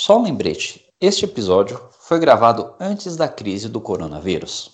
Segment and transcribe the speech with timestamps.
[0.00, 4.70] Só um lembrete: este episódio foi gravado antes da crise do coronavírus.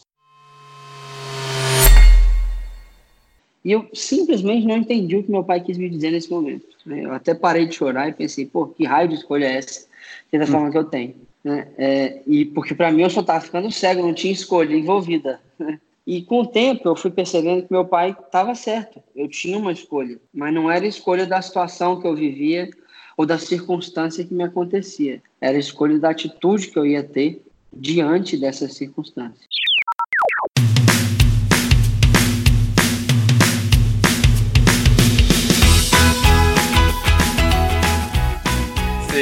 [3.65, 6.67] E eu simplesmente não entendi o que meu pai quis me dizer nesse momento.
[6.85, 7.07] Né?
[7.07, 9.87] Eu até parei de chorar e pensei, pô, que raio de escolha é essa?
[10.31, 10.49] Que da hum.
[10.49, 11.15] forma que eu tenho.
[11.43, 11.69] Né?
[11.79, 15.41] É, e porque para mim eu só estava ficando cego, não tinha escolha envolvida.
[15.59, 15.81] Né?
[16.07, 19.03] E com o tempo eu fui percebendo que meu pai estava certo.
[19.17, 22.69] Eu tinha uma escolha, mas não era escolha da situação que eu vivia
[23.17, 25.23] ou da circunstância que me acontecia.
[25.41, 29.47] Era escolha da atitude que eu ia ter diante dessas circunstâncias.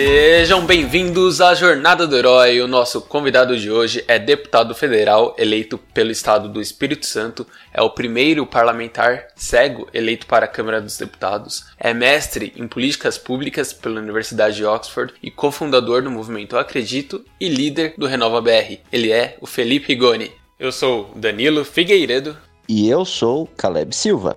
[0.05, 2.61] Sejam bem-vindos à Jornada do Herói.
[2.61, 7.81] O nosso convidado de hoje é deputado federal eleito pelo estado do Espírito Santo, é
[7.81, 13.73] o primeiro parlamentar cego eleito para a Câmara dos Deputados, é mestre em políticas públicas
[13.73, 18.79] pela Universidade de Oxford e cofundador do movimento Acredito e líder do Renova BR.
[18.91, 20.33] Ele é o Felipe Rigoni.
[20.59, 22.37] Eu sou Danilo Figueiredo.
[22.69, 24.37] E eu sou Caleb Silva.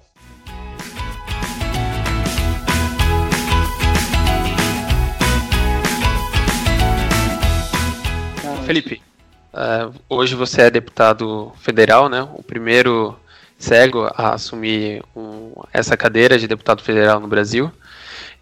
[8.66, 9.00] Felipe,
[9.54, 12.28] uh, hoje você é deputado federal, né?
[12.34, 13.16] O primeiro
[13.60, 17.72] cego a assumir um, essa cadeira de deputado federal no Brasil.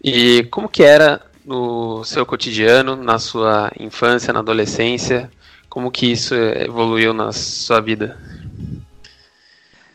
[0.02, 5.30] E como que era no seu cotidiano, na sua infância, na adolescência?
[5.68, 8.18] Como que isso evoluiu na sua vida?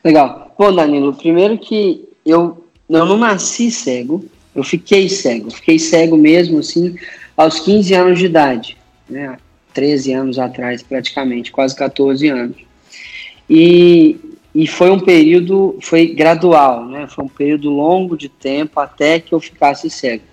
[0.03, 0.53] Legal.
[0.59, 5.49] Bom, Danilo, primeiro que eu, eu não nasci cego, eu fiquei cego.
[5.49, 6.95] Fiquei cego mesmo, assim,
[7.36, 8.77] aos 15 anos de idade.
[9.09, 9.36] Né?
[9.80, 12.58] 13 anos atrás, praticamente, quase 14 anos.
[13.49, 14.17] E,
[14.53, 17.08] e foi um período, foi gradual, né?
[17.08, 20.23] Foi um período longo de tempo até que eu ficasse cego.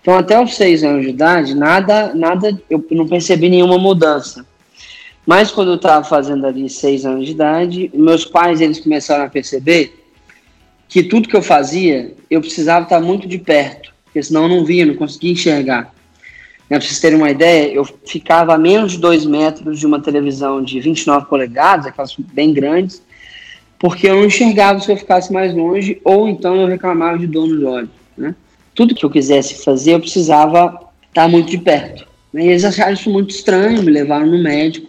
[0.00, 4.44] Então, até os seis anos de idade, nada, nada, eu não percebi nenhuma mudança.
[5.24, 9.28] Mas quando eu estava fazendo ali seis anos de idade, meus pais eles começaram a
[9.28, 10.04] perceber
[10.88, 14.64] que tudo que eu fazia, eu precisava estar muito de perto, porque senão eu não
[14.64, 15.94] via, não conseguia enxergar.
[16.70, 20.00] Né, para vocês terem uma ideia, eu ficava a menos de dois metros de uma
[20.00, 23.02] televisão de 29 polegadas, aquelas bem grandes,
[23.76, 27.48] porque eu não enxergava se eu ficasse mais longe, ou então eu reclamava de dor
[27.48, 27.90] nos olhos.
[28.16, 28.36] Né?
[28.72, 32.06] Tudo que eu quisesse fazer, eu precisava estar muito de perto.
[32.32, 32.44] Né?
[32.44, 34.86] E eles acharam isso muito estranho, me levaram no médico,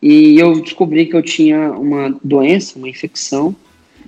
[0.00, 3.56] e eu descobri que eu tinha uma doença, uma infecção,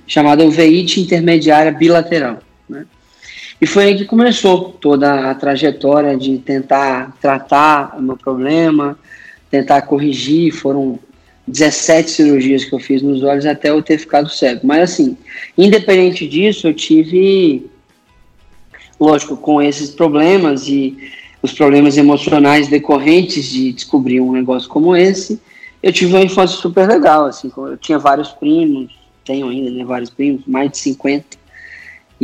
[0.06, 2.38] chamada uveíte intermediária bilateral.
[2.68, 2.86] Né?
[3.64, 8.98] E foi aí que começou toda a trajetória de tentar tratar o meu problema,
[9.50, 10.52] tentar corrigir.
[10.52, 10.98] Foram
[11.48, 14.66] 17 cirurgias que eu fiz nos olhos até eu ter ficado cego.
[14.66, 15.16] Mas assim,
[15.56, 17.64] independente disso, eu tive,
[19.00, 20.98] lógico, com esses problemas e
[21.40, 25.40] os problemas emocionais decorrentes de descobrir um negócio como esse,
[25.82, 28.92] eu tive uma infância super legal, assim, eu tinha vários primos,
[29.24, 31.43] tenho ainda, né, vários primos, mais de 50,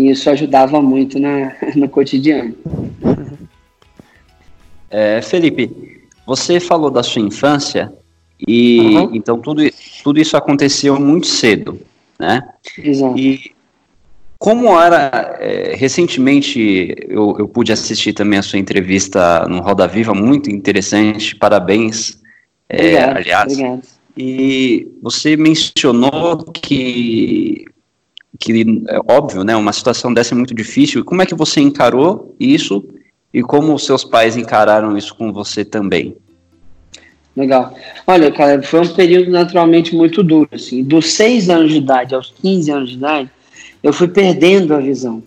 [0.01, 2.55] e isso ajudava muito na, no cotidiano.
[4.89, 5.71] É, Felipe,
[6.27, 7.93] você falou da sua infância
[8.47, 9.15] e uhum.
[9.15, 9.63] então tudo,
[10.03, 11.79] tudo isso aconteceu muito cedo,
[12.19, 12.43] né?
[12.79, 13.19] Exato.
[13.19, 13.53] E
[14.39, 20.15] como era, é, recentemente eu, eu pude assistir também a sua entrevista no Roda Viva,
[20.15, 22.19] muito interessante, parabéns,
[22.69, 23.53] é, obrigado, aliás.
[23.53, 23.83] Obrigado.
[24.17, 27.67] E você mencionou que
[28.39, 31.05] que é óbvio, né, uma situação dessa é muito difícil.
[31.05, 32.87] Como é que você encarou isso
[33.33, 36.17] e como os seus pais encararam isso com você também?
[37.37, 37.75] Legal.
[38.07, 40.49] Olha, cara, foi um período naturalmente muito duro.
[40.53, 40.83] Assim.
[40.83, 43.31] Dos 6 anos de idade aos 15 anos de idade,
[43.83, 45.23] eu fui perdendo a visão.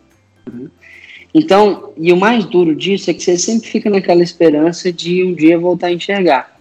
[1.33, 5.33] Então, e o mais duro disso é que você sempre fica naquela esperança de um
[5.33, 6.55] dia voltar a enxergar,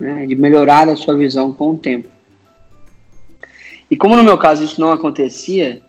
[0.00, 2.08] né, de melhorar a sua visão com o tempo.
[3.90, 5.80] E como no meu caso isso não acontecia,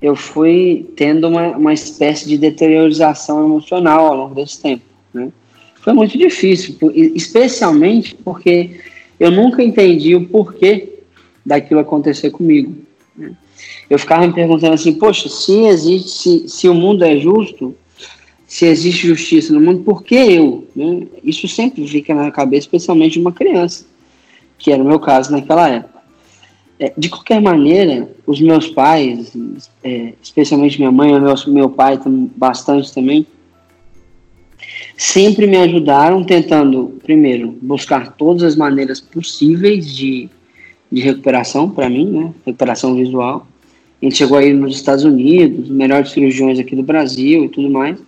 [0.00, 4.84] eu fui tendo uma, uma espécie de deteriorização emocional ao longo desse tempo.
[5.12, 5.30] Né?
[5.76, 6.76] Foi muito difícil,
[7.14, 8.80] especialmente porque
[9.18, 11.00] eu nunca entendi o porquê
[11.44, 12.74] daquilo acontecer comigo.
[13.16, 13.32] Né?
[13.88, 17.74] Eu ficava me perguntando assim, poxa, se existe, se, se o mundo é justo,
[18.46, 20.66] se existe justiça no mundo, por que eu?
[20.74, 21.06] Né?
[21.22, 23.84] Isso sempre fica na cabeça, especialmente de uma criança,
[24.58, 25.93] que era o meu caso naquela época.
[26.78, 29.32] É, de qualquer maneira, os meus pais,
[29.82, 32.00] é, especialmente minha mãe meu, meu pai
[32.36, 33.24] bastante também,
[34.96, 40.28] sempre me ajudaram tentando, primeiro, buscar todas as maneiras possíveis de,
[40.90, 42.32] de recuperação para mim, né?
[42.44, 43.46] Recuperação visual.
[44.02, 47.98] A gente chegou aí nos Estados Unidos, melhores cirurgiões aqui do Brasil e tudo mais.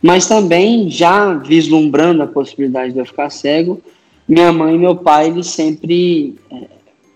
[0.00, 3.80] Mas também, já vislumbrando a possibilidade de eu ficar cego,
[4.26, 6.66] minha mãe e meu pai, eles sempre é,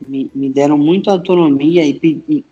[0.07, 2.45] me, me, deram muita autonomia e, e,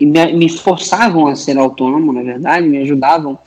[0.00, 3.38] e me, me, forçavam a ser autônomo, na verdade, me ajudavam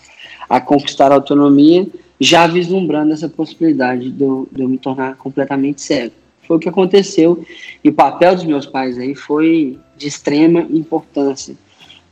[0.50, 1.88] a conquistar a autonomia,
[2.20, 6.14] já vislumbrando essa possibilidade de eu, de eu me tornar completamente cego.
[6.44, 7.44] Foi o que aconteceu
[7.84, 11.56] e o papel dos meus pais aí foi de extrema importância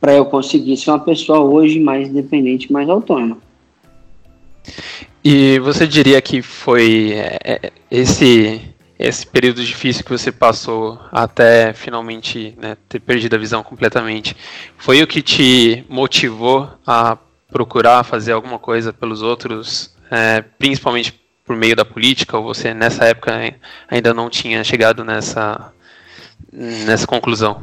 [0.00, 3.38] para eu conseguir ser uma pessoa hoje mais independente, mais autônoma.
[5.22, 8.60] E você diria que foi é, é, esse
[9.00, 14.36] esse período difícil que você passou até finalmente né, ter perdido a visão completamente,
[14.76, 17.16] foi o que te motivou a
[17.50, 23.06] procurar fazer alguma coisa pelos outros, é, principalmente por meio da política, ou você nessa
[23.06, 23.32] época
[23.88, 25.72] ainda não tinha chegado nessa,
[26.52, 27.60] nessa conclusão?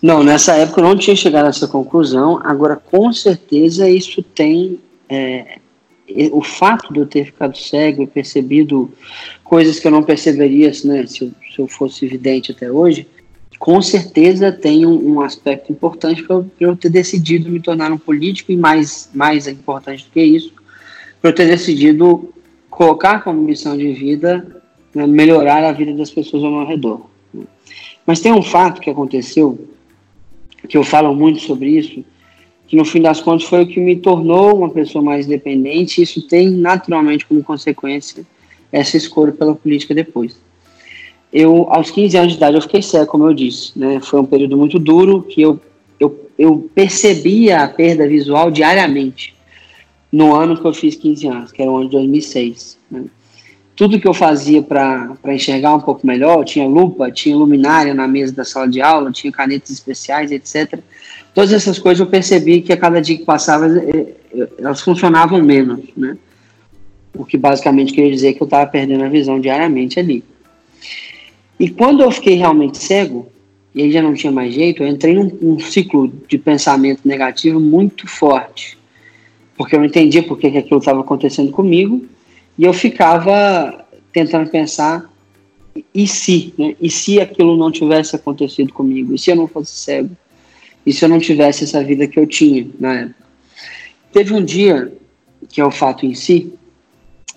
[0.00, 2.40] Não, nessa época eu não tinha chegado nessa conclusão.
[2.42, 4.80] Agora, com certeza, isso tem.
[5.08, 5.58] É,
[6.32, 8.92] o fato de eu ter ficado cego e percebido
[9.50, 13.04] coisas que eu não perceberia né, se, eu, se eu fosse vidente até hoje,
[13.58, 17.98] com certeza tem um, um aspecto importante para eu, eu, ter decidido me tornar um
[17.98, 20.52] político e mais, mais importante do que isso,
[21.20, 22.32] para eu ter decidido
[22.70, 24.62] colocar como missão de vida
[24.94, 27.10] né, melhorar a vida das pessoas ao meu redor.
[28.06, 29.68] Mas tem um fato que aconteceu
[30.68, 32.04] que eu falo muito sobre isso,
[32.68, 36.04] que no fim das contas foi o que me tornou uma pessoa mais independente, e
[36.04, 38.24] isso tem naturalmente como consequência
[38.72, 40.36] essa escolha pela política depois.
[41.32, 44.00] Eu, aos 15 anos de idade, eu fiquei cego, como eu disse, né?
[44.00, 45.60] Foi um período muito duro que eu,
[45.98, 49.34] eu, eu percebia a perda visual diariamente
[50.10, 52.78] no ano que eu fiz 15 anos, que era o ano de 2006.
[52.90, 53.04] Né?
[53.80, 58.30] tudo que eu fazia para enxergar um pouco melhor, tinha lupa, tinha luminária na mesa
[58.30, 60.80] da sala de aula, tinha canetas especiais, etc.
[61.32, 65.42] Todas essas coisas eu percebi que a cada dia que passava eh, eh, elas funcionavam
[65.42, 66.18] menos, né?
[67.14, 70.24] O que basicamente queria dizer que eu estava perdendo a visão diariamente ali.
[71.58, 73.30] E quando eu fiquei realmente cego,
[73.74, 78.06] e aí já não tinha mais jeito, eu entrei num, ciclo de pensamento negativo muito
[78.08, 78.78] forte,
[79.56, 82.04] porque eu não entendia por que, que aquilo estava acontecendo comigo,
[82.58, 85.08] e eu ficava tentando pensar
[85.94, 86.74] e se, né?
[86.80, 89.14] E se aquilo não tivesse acontecido comigo?
[89.14, 90.10] E se eu não fosse cego?
[90.84, 93.26] E se eu não tivesse essa vida que eu tinha na época?
[94.12, 94.92] Teve um dia,
[95.48, 96.52] que é o fato em si,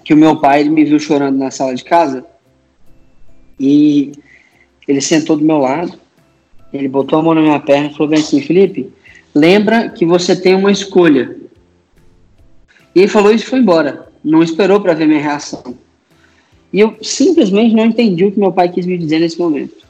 [0.04, 2.26] que o meu pai ele me viu chorando na sala de casa
[3.60, 4.12] e
[4.88, 5.98] ele sentou do meu lado,
[6.74, 8.92] ele botou a mão na minha perna e falou bem assim, Felipe,
[9.34, 11.38] lembra que você tem uma escolha.
[12.96, 15.76] E ele falou isso e foi embora não esperou para ver minha reação.
[16.72, 19.84] E eu simplesmente não entendi o que meu pai quis me dizer nesse momento.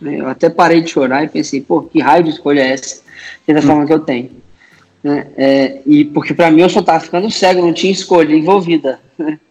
[0.00, 3.02] Eu até parei de chorar e pensei, pô, que raio de escolha é essa?
[3.44, 3.62] Que é hum.
[3.62, 4.30] forma que eu tenho.
[5.02, 5.26] Né?
[5.36, 9.00] É, e porque para mim eu só estava ficando cego, não tinha escolha envolvida.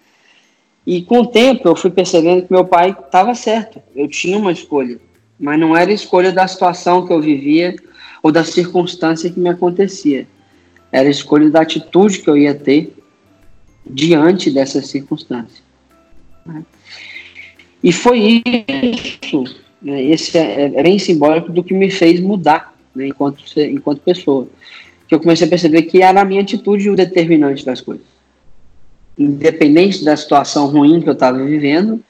[0.86, 3.82] E com o tempo eu fui percebendo que meu pai estava certo.
[3.96, 5.00] Eu tinha uma escolha,
[5.40, 7.76] mas não era escolha da situação que eu vivia
[8.22, 10.28] ou da circunstância que me acontecia.
[10.92, 12.94] Era escolha da atitude que eu ia ter
[13.86, 15.64] diante dessa circunstância.
[17.84, 19.44] E foi isso,
[19.82, 24.48] né, esse é, é, bem simbólico do que me fez mudar né, enquanto, enquanto pessoa.
[25.08, 28.13] Que eu comecei a perceber que era a minha atitude o determinante das coisas.
[29.18, 32.04] Independente da situação ruim que eu estava vivendo,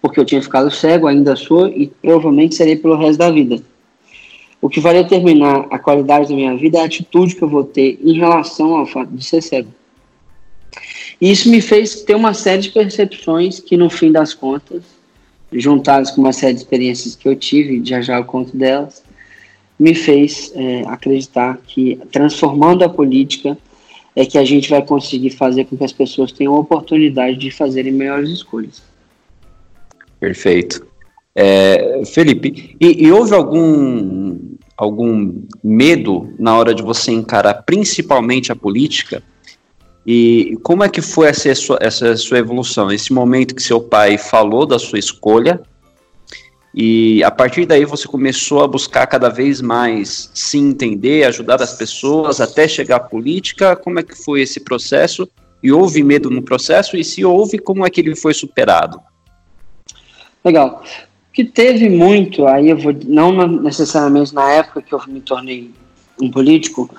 [0.00, 3.62] porque eu tinha ficado cego, ainda sou e provavelmente serei pelo resto da vida.
[4.60, 7.64] O que vai determinar a qualidade da minha vida é a atitude que eu vou
[7.64, 9.72] ter em relação ao fato de ser cego.
[11.20, 14.82] E isso me fez ter uma série de percepções que, no fim das contas,
[15.52, 19.02] juntadas com uma série de experiências que eu tive, já já eu conto delas,
[19.78, 23.56] me fez é, acreditar que, transformando a política,
[24.18, 27.92] é que a gente vai conseguir fazer com que as pessoas tenham oportunidade de fazerem
[27.92, 28.82] melhores escolhas.
[30.18, 30.84] Perfeito.
[31.36, 34.36] É, Felipe, e, e houve algum,
[34.76, 39.22] algum medo na hora de você encarar principalmente a política?
[40.04, 42.90] E como é que foi essa sua, essa sua evolução?
[42.90, 45.60] Esse momento que seu pai falou da sua escolha,
[46.74, 51.74] e a partir daí você começou a buscar cada vez mais se entender, ajudar as
[51.74, 53.74] pessoas até chegar à política.
[53.74, 55.28] Como é que foi esse processo?
[55.62, 56.96] E houve medo no processo?
[56.96, 59.00] E se houve, como é que ele foi superado?
[60.44, 60.82] Legal.
[61.32, 65.72] Que teve muito, aí eu vou, não necessariamente na época que eu me tornei
[66.20, 66.90] um político,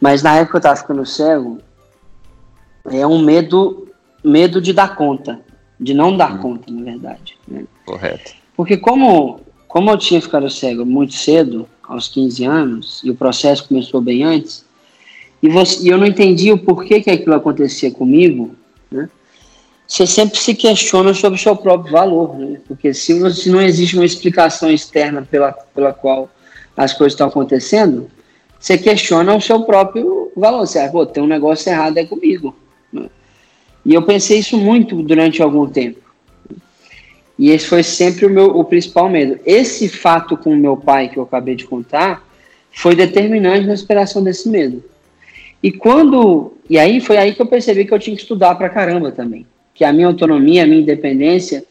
[0.00, 1.58] mas na época que eu estava ficando cego,
[2.86, 3.88] é um medo,
[4.24, 5.40] medo de dar conta,
[5.78, 6.38] de não dar hum.
[6.38, 7.36] conta, na verdade.
[7.46, 7.64] Né?
[7.84, 8.32] Correto.
[8.58, 9.38] Porque como,
[9.68, 14.24] como eu tinha ficado cego muito cedo, aos 15 anos, e o processo começou bem
[14.24, 14.64] antes,
[15.40, 18.56] e, você, e eu não entendia o porquê que aquilo acontecia comigo,
[18.90, 19.08] né?
[19.86, 22.60] você sempre se questiona sobre o seu próprio valor, né?
[22.66, 26.28] porque se, se não existe uma explicação externa pela, pela qual
[26.76, 28.10] as coisas estão acontecendo,
[28.58, 30.66] você questiona o seu próprio valor.
[30.66, 32.56] Você acha, pô, tem um negócio errado é comigo.
[32.92, 33.08] Né?
[33.86, 36.07] E eu pensei isso muito durante algum tempo.
[37.38, 39.38] E esse foi sempre o meu o principal medo.
[39.46, 42.26] Esse fato com o meu pai que eu acabei de contar
[42.72, 44.82] foi determinante na superação desse medo.
[45.62, 48.68] E quando e aí foi aí que eu percebi que eu tinha que estudar pra
[48.68, 51.64] caramba também, que a minha autonomia, a minha independência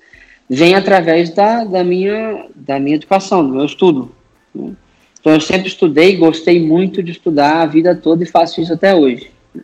[0.50, 4.12] vem através da, da minha da minha educação, do meu estudo.
[4.56, 4.72] Né?
[5.20, 8.96] Então eu sempre estudei, gostei muito de estudar a vida toda e faço isso até
[8.96, 9.30] hoje.
[9.54, 9.64] Né?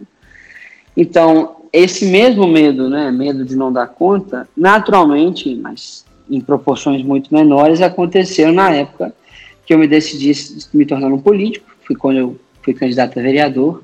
[0.98, 7.34] Então esse mesmo medo, né, medo de não dar conta, naturalmente, mas em proporções muito
[7.34, 9.14] menores, aconteceu na época
[9.66, 10.32] que eu me decidi
[10.72, 13.82] me tornar um político, foi quando eu fui candidato a vereador,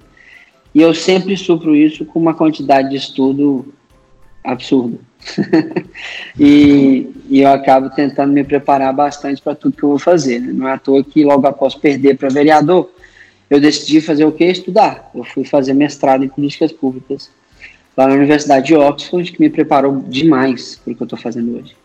[0.73, 3.73] e eu sempre supro isso com uma quantidade de estudo
[4.43, 4.99] absurda.
[6.39, 10.39] e, e, eu acabo tentando me preparar bastante para tudo que eu vou fazer.
[10.39, 10.53] Né?
[10.53, 12.89] Não é à toa que logo após perder para vereador,
[13.49, 14.45] eu decidi fazer o que?
[14.45, 15.09] Estudar.
[15.13, 17.29] Eu fui fazer mestrado em políticas públicas
[17.99, 21.57] lá na Universidade de Oxford, que me preparou demais para o que eu estou fazendo
[21.57, 21.75] hoje.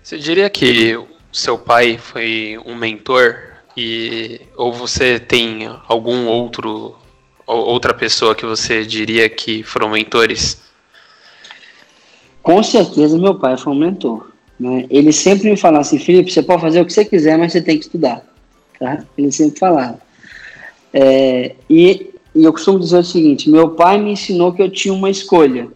[0.00, 3.36] Você diria que o seu pai foi um mentor
[3.76, 6.94] e ou você tem algum outro
[7.44, 10.60] outra pessoa que você diria que foram mentores?
[12.40, 14.30] Com certeza meu pai foi um mentor.
[14.58, 14.86] Né?
[14.88, 17.60] Ele sempre me falava assim, Felipe, você pode fazer o que você quiser, mas você
[17.60, 18.22] tem que estudar.
[18.78, 19.04] Tá?
[19.16, 19.98] Ele sempre falava.
[20.92, 24.94] É, e e eu costumo dizer o seguinte: meu pai me ensinou que eu tinha
[24.94, 25.68] uma escolha.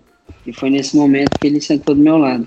[0.47, 2.47] E foi nesse momento que ele sentou do meu lado.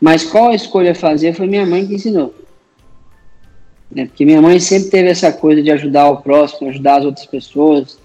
[0.00, 2.32] Mas qual a escolha fazer foi minha mãe que ensinou.
[3.90, 4.06] Né?
[4.06, 7.98] Porque minha mãe sempre teve essa coisa de ajudar o próximo, ajudar as outras pessoas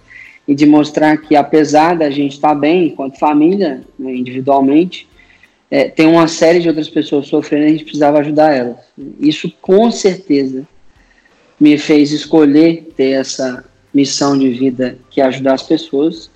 [0.47, 5.07] e de mostrar que, apesar da gente estar bem, enquanto família, né, individualmente,
[5.69, 8.77] é, tem uma série de outras pessoas sofrendo e a gente precisava ajudar elas.
[9.19, 10.67] Isso, com certeza,
[11.59, 16.31] me fez escolher ter essa, missão de vida que é ajudar as pessoas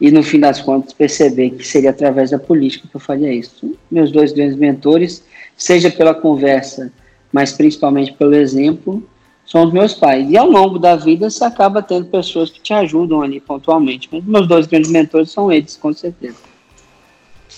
[0.00, 3.76] e no fim das contas perceber que seria através da política que eu faria isso.
[3.90, 5.24] Meus dois grandes mentores,
[5.56, 6.92] seja pela conversa,
[7.32, 9.02] mas principalmente pelo exemplo,
[9.44, 10.30] são os meus pais.
[10.30, 14.08] E ao longo da vida você acaba tendo pessoas que te ajudam ali pontualmente.
[14.12, 16.36] Mas meus dois grandes mentores são eles, com certeza.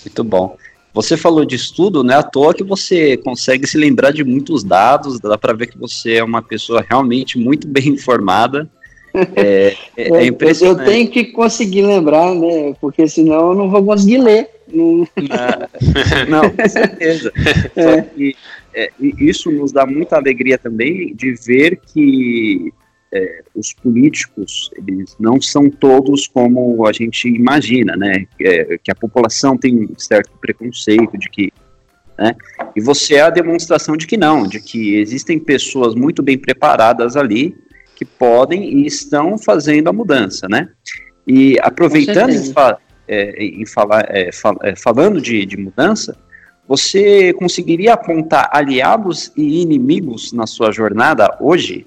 [0.04, 0.56] Muito bom.
[0.94, 2.16] Você falou de estudo, né?
[2.16, 6.14] À toa que você consegue se lembrar de muitos dados, dá para ver que você
[6.14, 8.68] é uma pessoa realmente muito bem informada
[9.36, 10.80] é, é, é impressionante.
[10.80, 12.74] Eu tenho que conseguir lembrar, né?
[12.80, 14.48] Porque senão eu não vou conseguir ler.
[14.72, 15.68] Não, ah,
[16.28, 17.32] não com certeza.
[17.76, 17.82] É.
[17.82, 18.36] Só que
[18.74, 22.72] é, isso nos dá muita alegria também de ver que
[23.12, 28.26] é, os políticos eles não são todos como a gente imagina, né?
[28.40, 31.52] É, que a população tem um certo preconceito de que
[32.20, 32.36] né?
[32.76, 37.16] E você é a demonstração de que não, de que existem pessoas muito bem preparadas
[37.16, 37.56] ali
[38.00, 40.70] que podem e estão fazendo a mudança, né?
[41.26, 46.16] E aproveitando em, fa é, em falar, é, fal é, falando de, de mudança,
[46.66, 51.86] você conseguiria apontar aliados e inimigos na sua jornada hoje?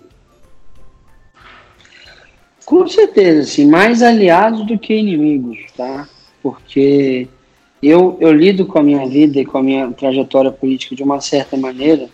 [2.63, 6.07] Com certeza, sim, mais aliados do que inimigos, tá?
[6.43, 7.27] Porque
[7.81, 11.19] eu, eu lido com a minha vida e com a minha trajetória política de uma
[11.19, 12.07] certa maneira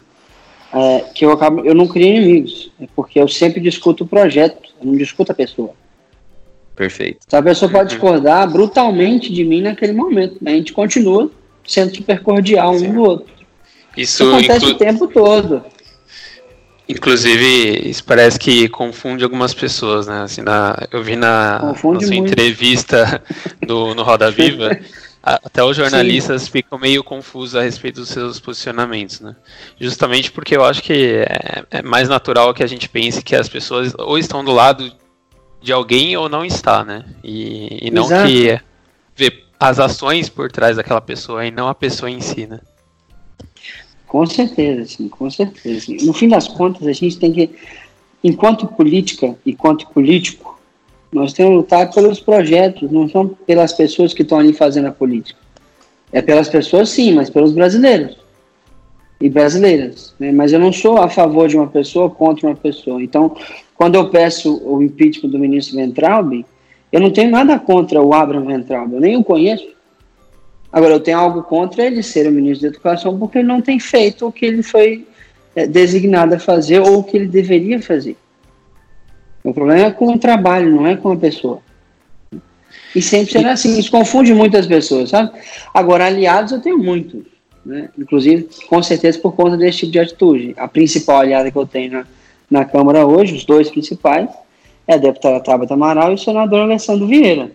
[0.73, 4.69] é, que eu acabo, eu não crio inimigos, é porque eu sempre discuto o projeto,
[4.79, 5.73] eu não discuto a pessoa.
[6.75, 7.19] Perfeito.
[7.27, 10.53] Então, a pessoa pode discordar brutalmente de mim naquele momento, né?
[10.53, 11.29] a gente continua
[11.67, 13.33] sendo super cordial um do outro.
[13.97, 14.69] Isso, isso acontece inclu...
[14.69, 15.63] o tempo todo.
[16.87, 20.23] Inclusive, isso parece que confunde algumas pessoas, né?
[20.23, 22.13] Assim, na, eu vi na, na sua muito.
[22.13, 23.21] entrevista
[23.61, 24.79] do, no Roda Viva
[25.21, 26.51] Até os jornalistas Sim.
[26.51, 29.35] ficam meio confusos a respeito dos seus posicionamentos, né?
[29.79, 33.49] Justamente porque eu acho que é, é, mais natural que a gente pense que as
[33.49, 34.91] pessoas ou estão do lado
[35.61, 37.03] de alguém ou não está, né?
[37.21, 38.27] E, e não Exato.
[38.27, 38.59] que
[39.13, 42.59] vê as ações por trás daquela pessoa e não a pessoa em si, né?
[44.07, 45.93] Com certeza, sim, com certeza.
[46.01, 47.49] No fim das contas, a gente tem que,
[48.23, 50.58] enquanto política, enquanto político,
[51.11, 55.39] nós temos lutar pelos projetos, não são pelas pessoas que estão ali fazendo a política.
[56.11, 58.17] É pelas pessoas, sim, mas pelos brasileiros
[59.19, 60.13] e brasileiras.
[60.19, 60.31] Né?
[60.31, 63.01] Mas eu não sou a favor de uma pessoa contra uma pessoa.
[63.03, 63.35] Então,
[63.75, 66.45] quando eu peço o impeachment do ministro Ventralbe,
[66.91, 69.67] eu não tenho nada contra o Abraham Ventralbe, eu nem o conheço.
[70.71, 73.79] Agora, eu tenho algo contra ele ser o ministro da Educação porque ele não tem
[73.79, 75.05] feito o que ele foi
[75.55, 78.15] é, designado a fazer ou o que ele deveria fazer.
[79.43, 81.61] O problema é com o trabalho, não é com a pessoa.
[82.95, 83.77] E sempre será assim.
[83.77, 85.31] Isso confunde muitas pessoas, sabe?
[85.73, 87.23] Agora, aliados eu tenho muitos.
[87.65, 87.89] Né?
[87.97, 90.53] Inclusive, com certeza, por conta desse tipo de atitude.
[90.57, 92.05] A principal aliada que eu tenho na,
[92.49, 94.29] na Câmara hoje, os dois principais,
[94.87, 97.51] é a deputada Tabata Amaral e o senador Alessandro Vieira.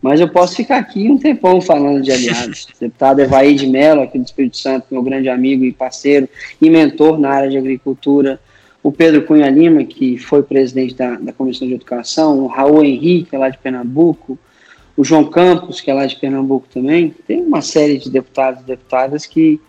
[0.00, 2.68] Mas eu posso ficar aqui um tempão falando de aliados.
[2.78, 6.28] deputado Evaí de Mello, aqui do Espírito Santo, meu grande amigo e parceiro
[6.62, 8.38] e mentor na área de agricultura.
[8.86, 12.38] O Pedro Cunha Lima, que foi presidente da, da Comissão de Educação.
[12.38, 14.38] O Raul Henrique, é lá de Pernambuco.
[14.96, 17.12] O João Campos, que é lá de Pernambuco também.
[17.26, 19.60] Tem uma série de deputados e deputadas que,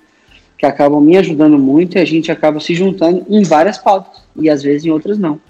[0.55, 4.21] que acabam me ajudando muito e a gente acaba se juntando em várias pautas.
[4.36, 5.41] E às vezes em outras não.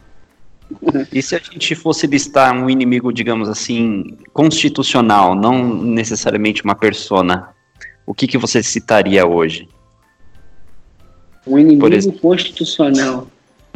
[1.11, 7.49] E se a gente fosse listar um inimigo, digamos assim, constitucional, não necessariamente uma persona,
[8.05, 9.67] o que, que você citaria hoje?
[11.45, 13.27] Um inimigo constitucional.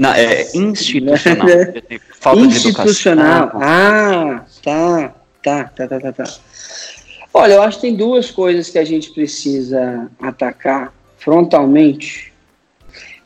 [0.02, 1.48] Não, é institucional.
[2.20, 3.52] Falta institucional.
[3.54, 6.24] Ah, tá, tá, tá, tá, tá, tá.
[7.32, 12.32] Olha, eu acho que tem duas coisas que a gente precisa atacar frontalmente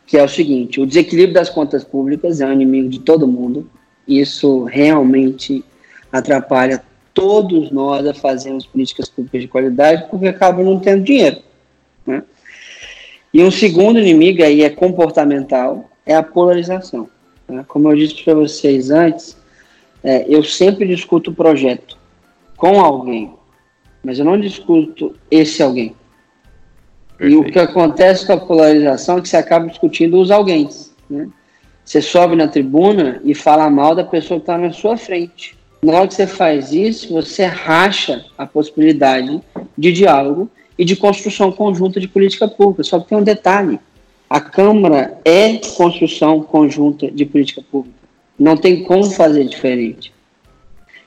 [0.05, 3.69] que é o seguinte: o desequilíbrio das contas públicas é um inimigo de todo mundo.
[4.05, 5.63] Isso realmente
[6.11, 11.37] atrapalha todos nós a fazermos políticas públicas de qualidade, porque acabam não tendo dinheiro.
[12.05, 12.21] Né?
[13.33, 17.09] E um segundo inimigo aí é comportamental, é a polarização.
[17.47, 17.63] Né?
[17.67, 19.37] Como eu disse para vocês antes,
[20.03, 21.97] é, eu sempre discuto o projeto
[22.55, 23.33] com alguém,
[24.03, 25.95] mas eu não discuto esse alguém.
[27.17, 27.33] Perfeito.
[27.33, 30.69] E o que acontece com a polarização é que você acaba discutindo os alguém.
[31.09, 31.29] Né?
[31.83, 35.57] Você sobe na tribuna e fala mal da pessoa que está na sua frente.
[35.83, 39.39] Na hora que você faz isso, você racha a possibilidade
[39.77, 42.83] de diálogo e de construção conjunta de política pública.
[42.83, 43.79] Só que tem um detalhe:
[44.29, 47.95] a Câmara é construção conjunta de política pública.
[48.37, 50.13] Não tem como fazer diferente.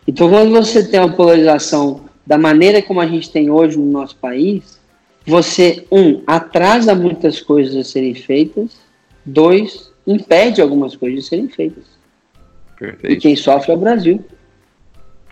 [0.06, 4.16] Então, quando você tem uma polarização da maneira como a gente tem hoje no nosso
[4.16, 4.78] país,
[5.26, 8.78] você, um, atrasa muitas coisas a serem feitas,
[9.24, 11.84] dois, impede algumas coisas de serem feitas.
[12.78, 13.12] Perfeito.
[13.12, 14.24] E quem sofre é o Brasil.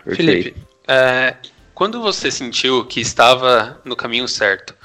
[0.03, 0.31] Perfeito.
[0.31, 0.55] Felipe,
[0.87, 1.35] é,
[1.73, 4.75] quando você sentiu que estava no caminho certo,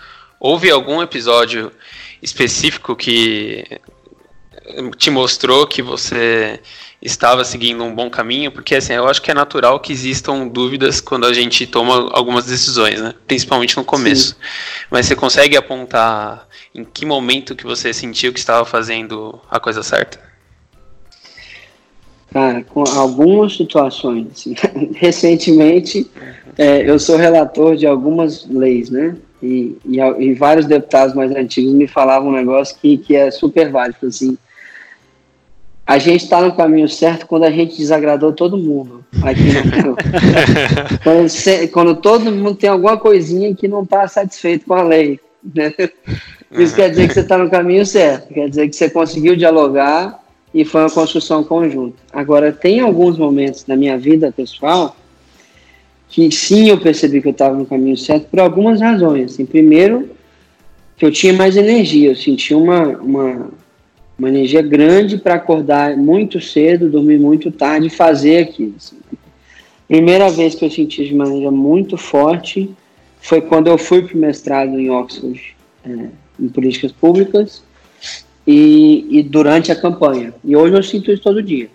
[0.40, 1.70] houve algum episódio
[2.22, 3.64] específico que
[4.96, 6.60] te mostrou que você
[7.00, 11.00] estava seguindo um bom caminho, porque assim, eu acho que é natural que existam dúvidas
[11.00, 13.12] quando a gente toma algumas decisões, né?
[13.26, 14.28] Principalmente no começo.
[14.28, 14.36] Sim.
[14.88, 19.82] Mas você consegue apontar em que momento que você sentiu que estava fazendo a coisa
[19.82, 20.20] certa?
[22.32, 24.46] Cara, com algumas situações.
[24.94, 26.08] Recentemente,
[26.56, 29.16] é, eu sou relator de algumas leis, né?
[29.42, 33.70] E, e, e, vários deputados mais antigos me falavam um negócio que, que é super
[33.70, 34.38] válido, assim
[35.86, 39.52] a gente está no caminho certo quando a gente desagradou todo mundo aqui
[39.84, 39.96] no
[41.02, 45.20] quando, quando, todo mundo tem alguma coisinha que não está satisfeito com a lei.
[45.54, 45.72] Né?
[46.52, 50.22] Isso quer dizer que você está no caminho certo, quer dizer que você conseguiu dialogar
[50.54, 51.96] e foi uma construção conjunta.
[52.12, 54.96] Agora, tem alguns momentos na minha vida pessoal
[56.12, 59.32] que sim eu percebi que eu estava no caminho certo por algumas razões.
[59.32, 60.10] Assim, primeiro,
[60.96, 63.50] que eu tinha mais energia, eu senti uma, uma
[64.22, 68.74] uma energia grande para acordar muito cedo, dormir muito tarde e fazer aquilo.
[68.76, 68.96] Assim.
[69.88, 72.70] Primeira vez que eu senti de maneira muito forte
[73.20, 76.06] foi quando eu fui para o mestrado em Oxford, é,
[76.38, 77.64] em políticas públicas,
[78.46, 80.32] e, e, durante a campanha.
[80.44, 81.68] E hoje eu sinto isso todo dia.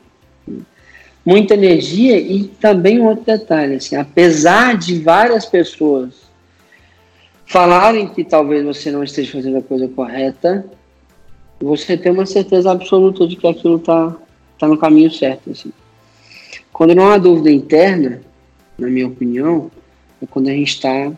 [1.28, 6.14] Muita energia e também um outro detalhe, assim, apesar de várias pessoas
[7.46, 10.66] falarem que talvez você não esteja fazendo a coisa correta,
[11.60, 14.16] você tem uma certeza absoluta de que aquilo está
[14.58, 15.52] tá no caminho certo.
[15.52, 15.74] Assim.
[16.72, 18.22] Quando não há dúvida interna,
[18.78, 19.70] na minha opinião,
[20.24, 21.12] é quando a gente está,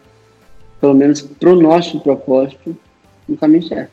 [0.82, 2.76] pelo menos para o nosso propósito,
[3.28, 3.92] no caminho certo.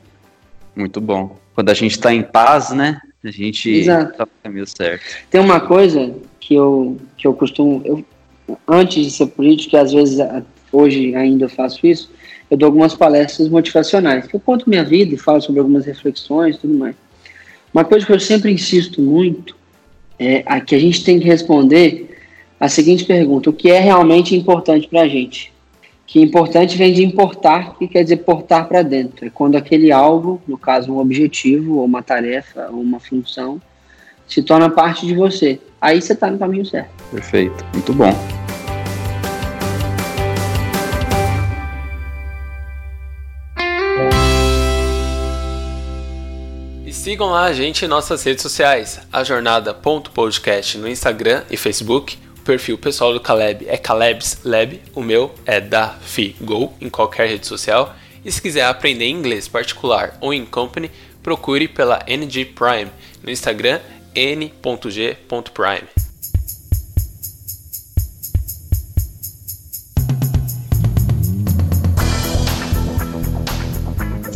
[0.75, 1.37] Muito bom.
[1.55, 3.03] Quando a gente está em paz, né?
[3.27, 5.05] A gente está no caminho certo.
[5.29, 7.83] Tem uma coisa que eu, que eu costumo.
[7.85, 8.05] Eu,
[8.69, 10.19] antes de ser político, que às vezes
[10.71, 12.11] hoje ainda faço isso,
[12.49, 16.55] eu dou algumas palestras motivacionais, que eu conto minha vida e falo sobre algumas reflexões
[16.55, 16.95] e tudo mais.
[17.75, 19.57] Uma coisa que eu sempre insisto muito
[20.19, 22.17] é a que a gente tem que responder
[22.61, 25.53] a seguinte pergunta: o que é realmente importante para a gente?
[26.07, 29.27] Que importante vem de importar, que quer dizer portar para dentro.
[29.27, 33.61] É quando aquele algo, no caso um objetivo, ou uma tarefa, ou uma função,
[34.27, 35.61] se torna parte de você.
[35.81, 36.91] Aí você está no caminho certo.
[37.11, 38.13] Perfeito, muito bom.
[47.07, 52.19] Sigam lá a gente em nossas redes sociais, a jornada.podcast no Instagram e Facebook.
[52.47, 55.99] Perfil pessoal do Caleb é Caleb's Lab, o meu é da
[56.81, 57.93] em qualquer rede social.
[58.25, 60.89] E se quiser aprender inglês particular ou em company,
[61.25, 62.89] procure pela NG Prime
[63.21, 63.81] no Instagram
[64.15, 65.89] n.g.prime.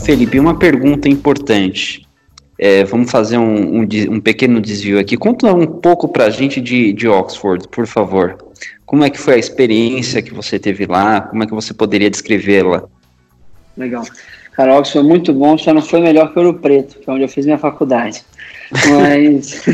[0.05, 2.10] Felipe, uma pergunta importante.
[2.63, 5.17] É, vamos fazer um, um, um, pequeno desvio aqui.
[5.17, 8.37] Conta um pouco para a gente de, de Oxford, por favor.
[8.85, 11.23] Como é que foi a experiência que você teve lá?
[11.23, 12.85] Como é que você poderia descrevê-la?
[13.79, 14.05] Legal.
[14.53, 17.23] Cara, Oxford foi muito bom, só não foi melhor que Ouro Preto, que é onde
[17.23, 18.23] eu fiz minha faculdade.
[18.91, 19.65] Mas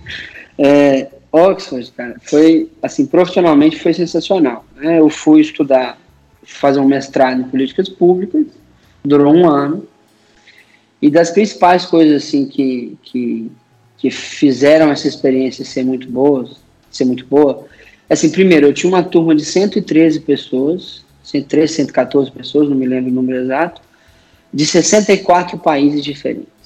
[0.56, 4.64] é, Oxford, cara, foi assim, profissionalmente foi sensacional.
[4.76, 4.98] Né?
[4.98, 5.98] Eu fui estudar,
[6.42, 8.46] fazer um mestrado em políticas públicas,
[9.04, 9.86] durou um ano.
[11.00, 13.50] E das principais coisas assim que, que,
[13.96, 16.48] que fizeram essa experiência ser muito boa,
[16.90, 17.66] ser muito boa,
[18.08, 23.10] assim, primeiro, eu tinha uma turma de 113 pessoas, 113, 114 pessoas, não me lembro
[23.10, 23.80] o número exato,
[24.52, 26.60] de 64 países diferentes.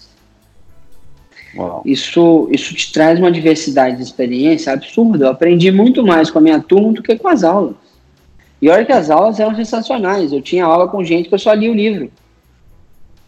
[1.84, 5.26] Isso, isso te traz uma diversidade de experiência absurda.
[5.26, 7.76] Eu aprendi muito mais com a minha turma do que com as aulas.
[8.60, 10.32] E olha que as aulas eram sensacionais.
[10.32, 12.10] Eu tinha aula com gente que eu só lia o livro.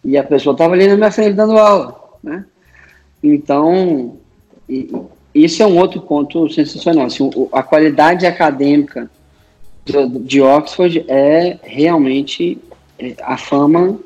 [0.07, 2.01] E a pessoa estava ali na minha frente dando aula.
[2.23, 2.45] Né?
[3.21, 4.16] Então,
[5.35, 7.07] isso é um outro ponto sensacional.
[7.07, 9.11] Assim, a qualidade acadêmica
[9.85, 12.57] de, de Oxford é realmente
[13.01, 13.99] é, a fama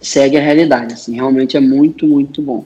[0.00, 0.94] segue a realidade.
[0.94, 2.64] Assim, realmente é muito, muito bom.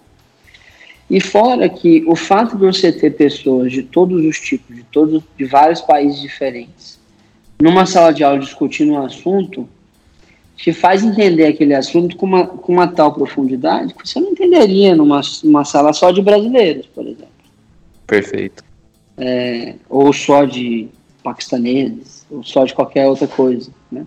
[1.09, 5.22] E fora que o fato de você ter pessoas de todos os tipos, de todos,
[5.38, 6.99] de vários países diferentes,
[7.59, 9.66] numa sala de aula discutindo um assunto,
[10.57, 14.97] te faz entender aquele assunto com uma, com uma tal profundidade que você não entenderia
[14.97, 17.29] numa, numa sala só de brasileiros, por exemplo.
[18.07, 18.64] Perfeito.
[19.19, 20.88] É, ou só de
[21.23, 23.71] paquistaneses, ou só de qualquer outra coisa.
[23.92, 24.07] Né?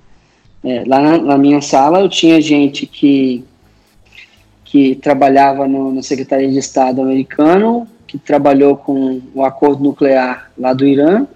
[0.64, 3.44] É, lá na, na, minha sala eu tinha gente que,
[4.66, 10.74] que trabalhava no, na Secretaria de Estado americano, que trabalhou com o acordo nuclear lá
[10.74, 11.28] do Irã,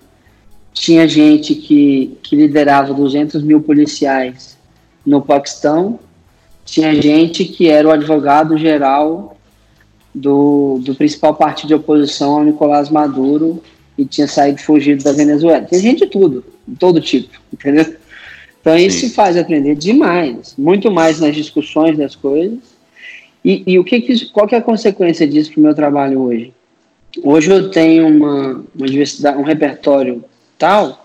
[0.73, 4.58] tinha gente que, que liderava 200 mil policiais
[5.06, 6.00] no Paquistão,
[6.66, 9.38] tinha gente que era o advogado geral
[10.13, 13.62] do, do principal partido de oposição ao Nicolás Maduro
[13.98, 15.66] e tinha saído fugido da Venezuela.
[15.66, 17.96] Tem gente de tudo, de todo tipo, entendeu?
[18.62, 18.86] Então Sim.
[18.86, 22.60] isso faz aprender demais, muito mais nas discussões das coisas.
[23.44, 26.22] E, e o que, que qual que é a consequência disso para o meu trabalho
[26.22, 26.54] hoje?
[27.22, 30.24] Hoje eu tenho uma, uma diversidade, um repertório
[30.58, 31.03] tal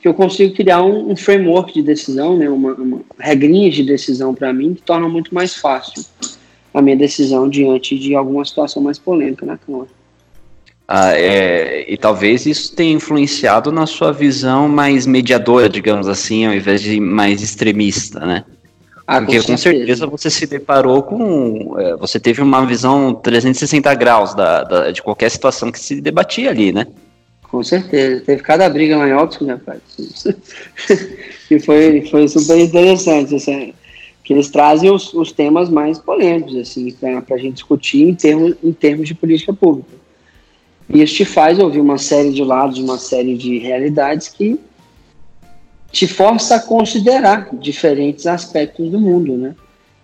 [0.00, 4.34] que eu consigo criar um, um framework de decisão, né, uma, uma regrinhas de decisão
[4.34, 6.04] para mim que tornam muito mais fácil
[6.72, 9.88] a minha decisão diante de alguma situação mais polêmica na Câmara.
[10.88, 16.54] Ah, é, e talvez isso tenha influenciado na sua visão mais mediadora, digamos assim, ao
[16.54, 18.44] invés de mais extremista, né?
[19.06, 19.56] Ah, Porque com certeza.
[19.56, 20.06] com certeza.
[20.06, 21.76] você se deparou com.
[21.78, 26.50] É, você teve uma visão 360 graus da, da, de qualquer situação que se debatia
[26.50, 26.86] ali, né?
[27.56, 28.20] Com certeza.
[28.20, 29.80] Teve cada briga lá em Oxford, rapaz.
[31.48, 33.34] que foi, foi super interessante.
[33.34, 33.72] Assim,
[34.22, 38.56] que eles trazem os, os temas mais polêmicos, assim, para a gente discutir em termos,
[38.62, 39.88] em termos de política pública.
[40.86, 44.60] E isso te faz ouvir uma série de lados, uma série de realidades que
[45.90, 49.54] te força a considerar diferentes aspectos do mundo, né?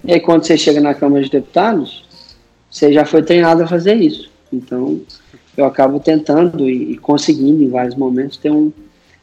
[0.02, 2.02] E aí, quando você chega na Câmara de Deputados,
[2.70, 4.30] você já foi treinado a fazer isso.
[4.50, 5.02] Então,
[5.56, 8.72] eu acabo tentando e, e, conseguindo em vários momentos ter um,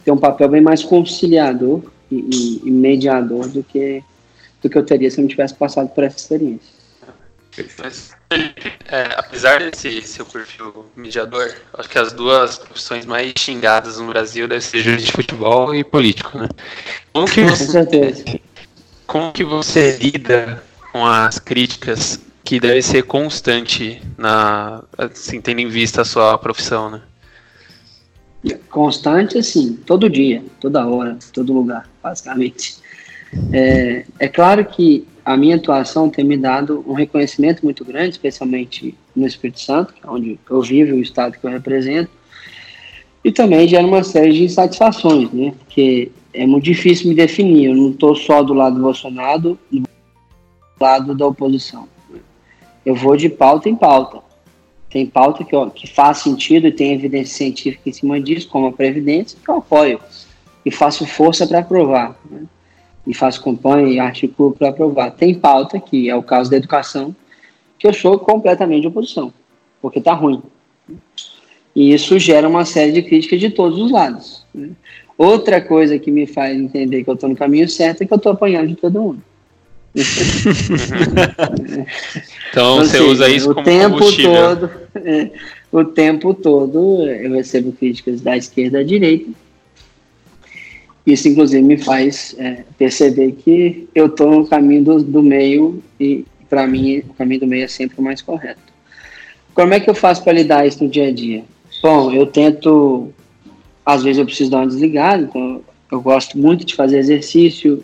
[0.04, 4.04] ter um papel bem mais conciliador e, e, mediador do que,
[4.62, 6.80] do que eu teria se eu não tivesse passado por essa experiência.
[8.88, 14.48] É, apesar desse seu perfil mediador, acho que as duas profissões mais xingadas no Brasil
[14.48, 16.48] devem ser juiz de futebol e político, né?
[17.12, 18.24] Como que você, Com certeza.
[19.06, 25.68] Como que você lida com as críticas que deve ser constante na assim, tendo em
[25.68, 27.02] vista a sua profissão, né?
[28.72, 32.78] Constante, assim, todo dia, toda hora, todo lugar, basicamente.
[33.54, 38.98] É, é claro que a minha atuação tem me dado um reconhecimento muito grande, especialmente
[39.16, 42.10] no Espírito Santo, é onde eu vivo, o estado que eu represento,
[43.24, 45.54] e também gera uma série de insatisfações, né?
[45.60, 49.84] Porque é muito difícil me definir, eu não estou só do lado do Bolsonaro, do
[50.82, 51.88] lado da oposição
[52.90, 54.20] eu vou de pauta em pauta.
[54.90, 58.66] Tem pauta que, ó, que faz sentido e tem evidência científica em cima disso, como
[58.66, 60.00] a Previdência, que eu apoio.
[60.66, 62.20] E faço força para aprovar.
[62.28, 62.46] Né?
[63.06, 65.12] E faço campanha e articulo para aprovar.
[65.12, 67.16] Tem pauta, que é o caso da educação,
[67.78, 69.32] que eu sou completamente de oposição,
[69.80, 70.42] porque tá ruim.
[71.76, 74.44] E isso gera uma série de críticas de todos os lados.
[74.52, 74.72] Né?
[75.16, 78.18] Outra coisa que me faz entender que eu estou no caminho certo é que eu
[78.18, 79.22] estou apanhando de todo mundo.
[82.50, 85.32] então você seja, usa isso o como tempo todo, é,
[85.72, 89.32] o tempo todo eu recebo críticas da esquerda à direita.
[91.06, 96.24] Isso inclusive me faz é, perceber que eu estou no caminho do, do meio e
[96.48, 98.62] para mim o caminho do meio é sempre o mais correto.
[99.54, 101.44] Como é que eu faço para lidar isso no dia a dia?
[101.82, 103.12] Bom, eu tento,
[103.86, 107.84] às vezes eu preciso dar uma desligada, então eu gosto muito de fazer exercício,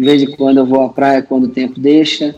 [0.00, 2.34] de vez em quando eu vou à praia quando o tempo deixa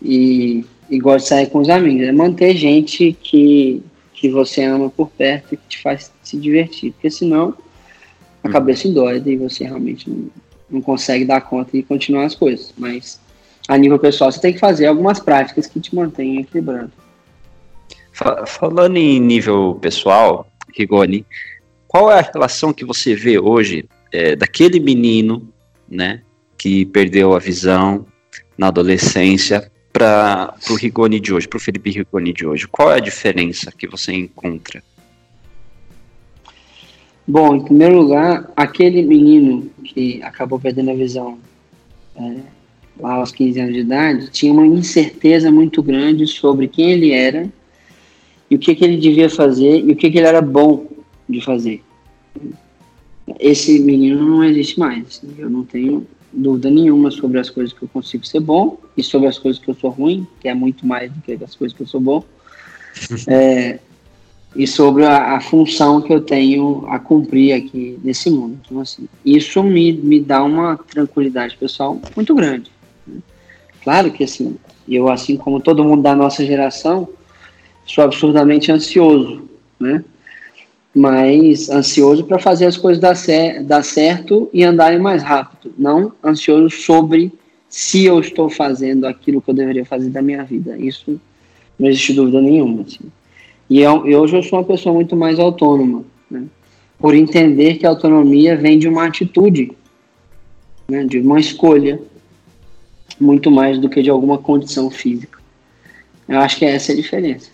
[0.00, 2.06] e, e gosto de sair com os amigos.
[2.06, 3.82] É manter gente que,
[4.14, 7.52] que você ama por perto e que te faz se divertir, porque senão
[8.44, 8.52] a hum.
[8.52, 10.30] cabeça endóida e você realmente não,
[10.70, 12.72] não consegue dar conta e continuar as coisas.
[12.78, 13.20] Mas
[13.66, 16.92] a nível pessoal, você tem que fazer algumas práticas que te mantenham equilibrando.
[18.46, 20.46] Falando em nível pessoal,
[20.78, 21.26] Rigoni,
[21.88, 25.48] qual é a relação que você vê hoje é, daquele menino,
[25.88, 26.22] né,
[26.60, 28.04] que perdeu a visão
[28.58, 32.68] na adolescência para o Rigoni de hoje, para o Felipe Rigoni de hoje?
[32.68, 34.82] Qual é a diferença que você encontra?
[37.26, 41.38] Bom, em primeiro lugar, aquele menino que acabou perdendo a visão
[42.14, 42.36] é,
[42.98, 47.50] lá aos 15 anos de idade tinha uma incerteza muito grande sobre quem ele era
[48.50, 50.86] e o que, que ele devia fazer e o que, que ele era bom
[51.26, 51.82] de fazer.
[53.38, 55.22] Esse menino não existe mais.
[55.38, 59.28] Eu não tenho dúvida nenhuma sobre as coisas que eu consigo ser bom e sobre
[59.28, 61.82] as coisas que eu sou ruim, que é muito mais do que as coisas que
[61.82, 62.24] eu sou bom.
[63.26, 63.78] é,
[64.54, 68.58] e sobre a, a, função que eu tenho a cumprir aqui nesse mundo.
[68.64, 72.70] Então, assim, isso me, me dá uma tranquilidade pessoal muito grande.
[73.06, 73.20] Né?
[73.82, 74.56] Claro que, assim,
[74.88, 77.08] eu, assim como todo mundo da nossa geração,
[77.86, 80.04] sou absurdamente ansioso, né?
[80.94, 86.12] Mas ansioso para fazer as coisas dar, cer dar certo e andarem mais rápido, não
[86.22, 87.32] ansioso sobre
[87.68, 90.76] se eu estou fazendo aquilo que eu deveria fazer da minha vida.
[90.76, 91.20] Isso
[91.78, 92.82] não existe dúvida nenhuma.
[92.82, 93.04] Assim.
[93.70, 96.44] E, eu, e hoje eu sou uma pessoa muito mais autônoma, né?
[96.98, 99.72] por entender que a autonomia vem de uma atitude,
[100.88, 101.04] né?
[101.04, 102.00] de uma escolha,
[103.20, 105.38] muito mais do que de alguma condição física.
[106.28, 107.50] Eu acho que essa é a diferença.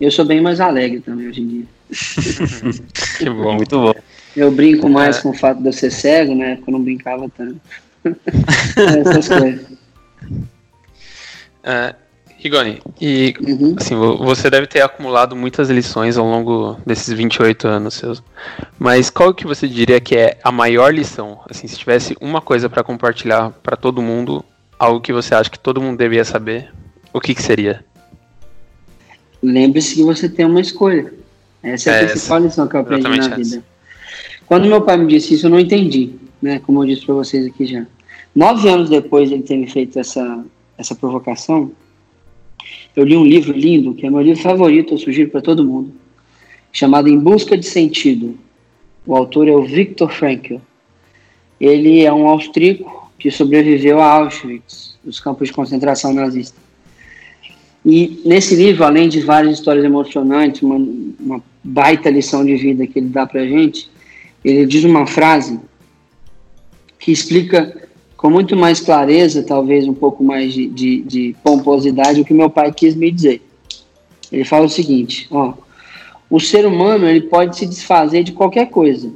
[0.00, 1.64] Eu sou bem mais alegre também hoje em dia.
[3.18, 3.94] que bom, muito bom.
[4.36, 5.22] Eu brinco mais é.
[5.22, 6.56] com o fato de eu ser cego, né?
[6.56, 7.60] Porque eu não brincava tanto.
[8.76, 9.66] Essas coisas.
[11.64, 11.94] Uh,
[12.44, 13.74] Rigoni, e uhum.
[13.78, 18.22] assim, você deve ter acumulado muitas lições ao longo desses 28 anos seus.
[18.78, 21.40] Mas qual que você diria que é a maior lição?
[21.48, 24.44] Assim, se tivesse uma coisa para compartilhar para todo mundo,
[24.78, 26.70] algo que você acha que todo mundo deveria saber,
[27.14, 27.82] o que, que seria?
[29.42, 31.14] Lembre-se que você tem uma escolha.
[31.64, 33.40] Essa é a é principal lição que eu aprendi na vida.
[33.40, 33.64] Essa.
[34.46, 36.58] Quando meu pai me disse isso, eu não entendi, né?
[36.58, 37.86] Como eu disse para vocês aqui já.
[38.34, 40.44] Nove anos depois de ele ter me feito essa,
[40.76, 41.72] essa provocação,
[42.94, 45.92] eu li um livro lindo, que é meu livro favorito, eu sugiro para todo mundo,
[46.70, 48.38] chamado Em Busca de Sentido.
[49.06, 50.56] O autor é o Viktor Frankl.
[51.60, 56.58] Ele é um austríaco que sobreviveu a Auschwitz, os campos de concentração nazista.
[57.84, 60.76] E nesse livro, além de várias histórias emocionantes, uma,
[61.20, 63.90] uma baita lição de vida que ele dá para gente,
[64.44, 65.58] ele diz uma frase
[66.98, 72.24] que explica com muito mais clareza, talvez um pouco mais de, de, de pomposidade, o
[72.24, 73.42] que meu pai quis me dizer.
[74.30, 75.54] Ele fala o seguinte: ó,
[76.30, 79.12] o ser humano ele pode se desfazer de qualquer coisa,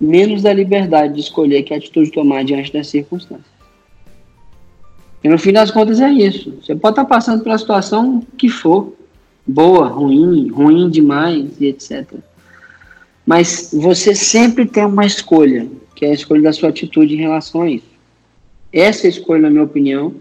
[0.00, 3.54] menos da liberdade de escolher que atitude tomar diante das circunstâncias.
[5.22, 6.54] E no fim das contas é isso.
[6.62, 8.92] Você pode estar passando pela situação que for,
[9.46, 12.14] boa, ruim, ruim demais e etc.
[13.26, 17.62] Mas você sempre tem uma escolha, que é a escolha da sua atitude em relação
[17.62, 17.94] a isso.
[18.72, 20.14] Essa escolha, na minha opinião,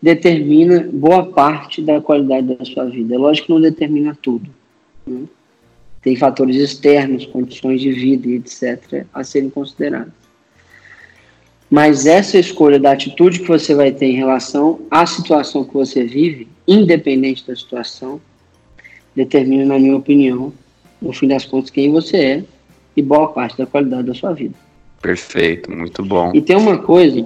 [0.00, 3.14] determina boa parte da qualidade da sua vida.
[3.14, 4.48] É lógico que não determina tudo.
[5.06, 5.22] Né?
[6.02, 9.06] Tem fatores externos, condições de vida e etc.
[9.12, 10.12] a serem considerados.
[11.70, 16.04] Mas essa escolha da atitude que você vai ter em relação à situação que você
[16.04, 18.20] vive, independente da situação,
[19.18, 20.52] determina, na minha opinião,
[21.02, 22.44] no fim das contas, quem você é
[22.96, 24.54] e boa parte da qualidade da sua vida.
[25.02, 26.32] Perfeito, muito bom.
[26.34, 27.22] E tem uma coisa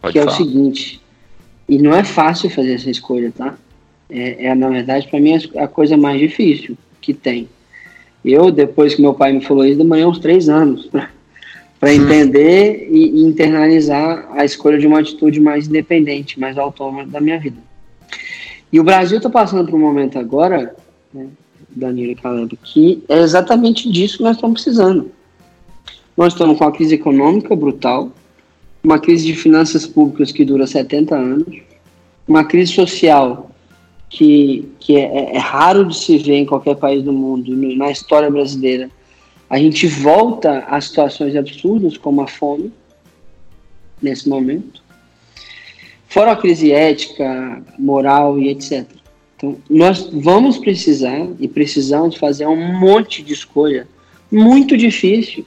[0.00, 0.30] Pode que falar.
[0.30, 1.00] é o seguinte,
[1.68, 3.56] e não é fácil fazer essa escolha, tá?
[4.08, 7.48] É, é na verdade, para mim, a coisa mais difícil que tem.
[8.24, 10.88] Eu, depois que meu pai me falou isso, demorei uns três anos
[11.80, 17.20] para entender e, e, internalizar a escolha de uma atitude mais independente, mais autônoma da
[17.20, 17.56] minha vida.
[18.72, 20.74] E o Brasil está passando por um momento agora,
[21.12, 21.28] né,
[21.70, 25.10] Danilo e Caleb, que é exatamente disso que nós estamos precisando.
[26.16, 28.10] Nós estamos com uma crise econômica brutal,
[28.82, 31.60] uma crise de finanças públicas que dura 70 anos,
[32.26, 33.50] uma crise social
[34.08, 38.30] que, que é, é, raro de se ver em qualquer país do mundo, na história
[38.30, 38.90] brasileira.
[39.48, 42.72] A gente volta a situações absurdas como a fome,
[44.02, 44.82] nesse momento.
[46.08, 48.86] Fora a crise ética, moral e etc.
[49.42, 53.88] Então, nós vamos precisar e precisamos fazer um monte de escolha
[54.30, 55.44] muito difícil.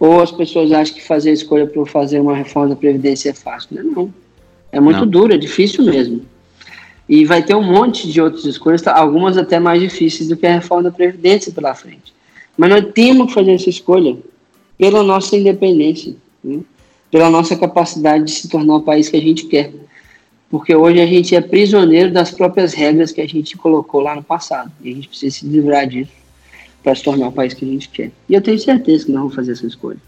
[0.00, 3.68] Ou as pessoas acham que fazer escolha para fazer uma reforma da Previdência é fácil.
[3.76, 4.14] Não é, não.
[4.72, 5.06] É muito não.
[5.06, 6.22] duro, é difícil mesmo.
[7.08, 8.92] E vai ter um monte de outras escolhas, tá?
[8.92, 12.12] algumas até mais difíceis do que a reforma da Previdência pela frente.
[12.56, 14.16] Mas nós temos que fazer essa escolha
[14.76, 16.60] pela nossa independência, né?
[17.08, 19.72] pela nossa capacidade de se tornar o país que a gente quer.
[20.50, 24.22] Porque hoje a gente é prisioneiro das próprias regras que a gente colocou lá no
[24.22, 24.70] passado.
[24.82, 26.12] E a gente precisa se livrar disso
[26.82, 28.10] para se tornar o país que a gente quer.
[28.28, 29.98] E eu tenho certeza que nós vamos fazer essa escolha.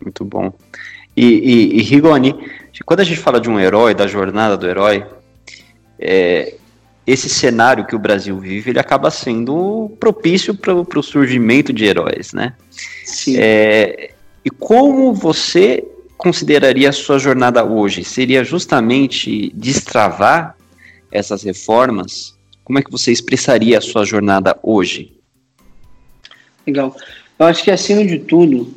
[0.00, 0.52] Muito bom.
[1.16, 2.34] E, e, e Rigoni,
[2.86, 5.04] quando a gente fala de um herói, da jornada do herói,
[5.98, 6.54] é,
[7.06, 12.32] esse cenário que o Brasil vive, ele acaba sendo propício para o surgimento de heróis,
[12.32, 12.54] né?
[13.04, 13.36] Sim.
[13.36, 14.12] É,
[14.44, 15.84] e como você
[16.20, 18.04] consideraria a sua jornada hoje?
[18.04, 20.56] Seria justamente destravar
[21.10, 22.38] essas reformas?
[22.62, 25.12] Como é que você expressaria a sua jornada hoje?
[26.66, 26.94] Legal.
[27.38, 28.72] Eu acho que, acima de tudo,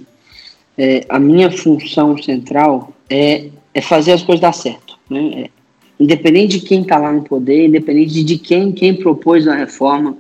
[0.78, 4.98] é, a minha função central é, é fazer as coisas dar certo.
[5.10, 5.44] Né?
[5.44, 5.50] É,
[6.00, 10.18] independente de quem está lá no poder, independente de quem, quem propôs a reforma,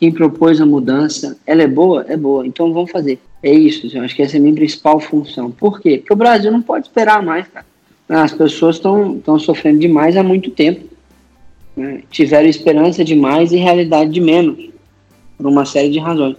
[0.00, 2.04] quem propôs a mudança, ela é boa?
[2.08, 3.20] É boa, então vamos fazer.
[3.42, 5.50] É isso, eu acho que essa é a minha principal função.
[5.50, 5.98] Por quê?
[5.98, 7.66] Porque o Brasil não pode esperar mais, cara.
[8.08, 10.84] As pessoas estão sofrendo demais há muito tempo.
[11.76, 12.02] Né?
[12.10, 14.70] Tiveram esperança demais e realidade de menos,
[15.36, 16.36] por uma série de razões.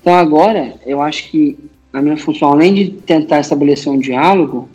[0.00, 1.58] Então agora, eu acho que
[1.92, 4.68] a minha função, além de tentar estabelecer um diálogo,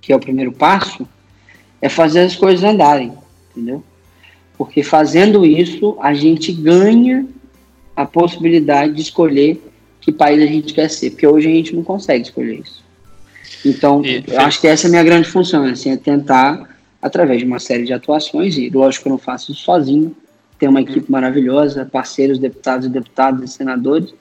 [0.00, 1.08] que é o primeiro passo,
[1.82, 3.12] é fazer as coisas andarem,
[3.50, 3.82] entendeu?
[4.56, 7.26] Porque fazendo isso, a gente ganha
[7.96, 9.60] a possibilidade de escolher
[10.06, 12.80] que país a gente quer ser, porque hoje a gente não consegue escolher isso.
[13.64, 17.40] Então, e, eu acho que essa é a minha grande função, assim, é tentar, através
[17.40, 20.14] de uma série de atuações, e lógico que eu não faço isso sozinho,
[20.60, 24.14] tem uma equipe maravilhosa, parceiros, deputados e deputadas e senadores,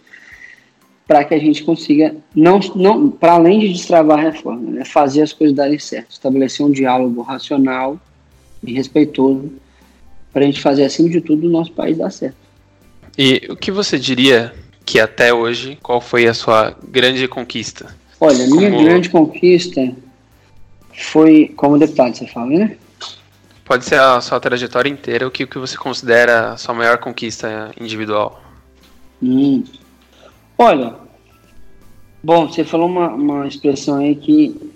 [1.07, 5.21] para que a gente consiga, não, não para além de destravar a reforma, né, fazer
[5.21, 7.99] as coisas darem certo, estabelecer um diálogo racional
[8.63, 9.51] e respeitoso
[10.33, 12.37] para a gente fazer, acima de tudo, o nosso país dar certo.
[13.15, 14.51] E o que você diria
[14.85, 17.95] que até hoje, qual foi a sua grande conquista?
[18.19, 19.91] Olha, a minha grande conquista
[20.93, 22.77] foi como deputado, você fala, né?
[23.65, 27.71] Pode ser a sua trajetória inteira, o que, que você considera a sua maior conquista
[27.79, 28.41] individual?
[29.21, 29.63] Hum,
[30.57, 30.95] Olha,
[32.23, 34.71] bom, você falou uma, uma expressão aí que,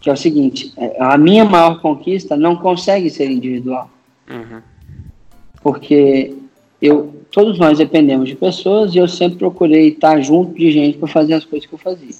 [0.00, 3.88] que é o seguinte: é, a minha maior conquista não consegue ser individual.
[4.28, 4.60] Uhum.
[5.62, 6.34] Porque
[6.82, 11.06] eu, todos nós dependemos de pessoas e eu sempre procurei estar junto de gente para
[11.06, 12.14] fazer as coisas que eu fazia.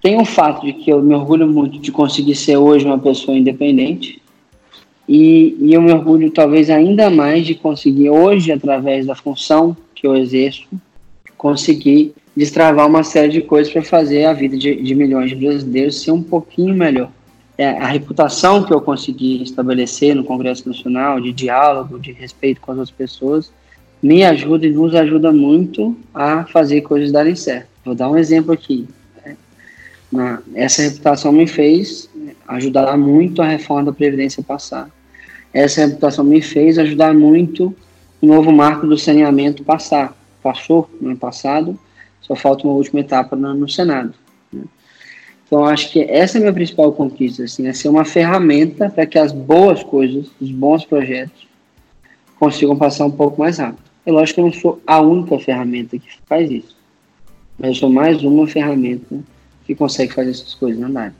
[0.00, 3.36] Tem o fato de que eu me orgulho muito de conseguir ser hoje uma pessoa
[3.36, 4.22] independente
[5.06, 10.06] e, e eu me orgulho talvez ainda mais de conseguir hoje, através da função que
[10.06, 10.66] eu exerço,
[11.36, 16.00] conseguir destravar uma série de coisas para fazer a vida de, de, milhões de brasileiros
[16.00, 17.10] ser um pouquinho melhor.
[17.58, 22.72] É, a reputação que eu consegui estabelecer no Congresso Nacional, de diálogo, de respeito com
[22.72, 23.52] as outras pessoas,
[24.02, 27.68] me ajuda e nos ajuda muito a fazer coisas darem certo.
[27.84, 28.88] Vou dar um exemplo aqui.
[30.54, 32.10] Essa reputação me fez
[32.46, 34.90] ajudar muito a reforma da Previdência passar.
[35.54, 37.74] Essa reputação me fez ajudar muito
[38.20, 41.78] o novo marco do saneamento passar passou no ano passado,
[42.20, 44.12] só falta uma última etapa no, no Senado.
[44.52, 44.64] Né?
[45.46, 49.06] Então, acho que essa é a minha principal conquista, assim, é ser uma ferramenta para
[49.06, 51.46] que as boas coisas, os bons projetos,
[52.38, 53.91] consigam passar um pouco mais rápido.
[54.04, 56.76] É lógico que eu não sou a única ferramenta que faz isso,
[57.58, 59.20] mas eu sou mais uma ferramenta
[59.64, 61.14] que consegue fazer essas coisas andarem.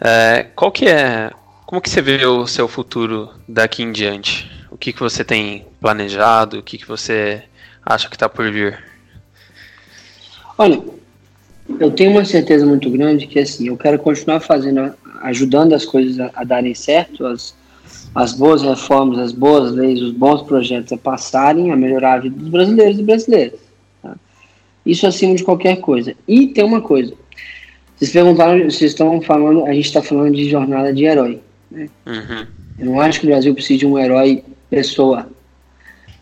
[0.00, 1.30] É, qual que é,
[1.66, 4.50] como que você vê o seu futuro daqui em diante?
[4.70, 6.58] O que, que você tem planejado?
[6.58, 7.42] O que, que você
[7.84, 8.82] acha que está por vir?
[10.58, 10.82] Olha,
[11.80, 16.20] eu tenho uma certeza muito grande que assim, eu quero continuar fazendo, ajudando as coisas
[16.20, 17.54] a, a darem certo, as,
[18.14, 22.36] as boas reformas, as boas leis, os bons projetos a passarem, a melhorar a vida
[22.36, 23.60] dos brasileiros e brasileiras.
[24.02, 24.16] Tá?
[24.84, 26.14] Isso acima de qualquer coisa.
[26.28, 27.14] E tem uma coisa.
[27.96, 31.40] Vocês perguntaram, vocês estão falando, a gente está falando de jornada de herói.
[31.70, 31.88] Né?
[32.06, 32.46] Uhum.
[32.78, 35.28] Eu não acho que o Brasil precisa de um herói pessoa.